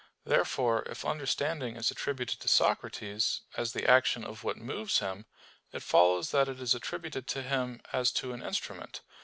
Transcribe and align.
Therefore 0.25 0.81
if 0.89 1.05
understanding 1.05 1.75
is 1.75 1.91
attributed 1.91 2.39
to 2.39 2.47
Socrates, 2.47 3.41
as 3.55 3.73
the 3.73 3.87
action 3.87 4.23
of 4.23 4.43
what 4.43 4.57
moves 4.57 4.97
him, 4.97 5.27
it 5.71 5.83
follows 5.83 6.31
that 6.31 6.49
it 6.49 6.59
is 6.59 6.73
attributed 6.73 7.27
to 7.27 7.43
him 7.43 7.83
as 7.93 8.11
to 8.13 8.33
an 8.33 8.41
instrument. 8.41 9.01